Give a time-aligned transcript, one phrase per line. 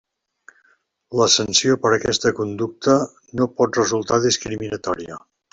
[1.19, 2.97] La sanció per aquesta conducta
[3.41, 5.25] no pot resultar discriminatòria.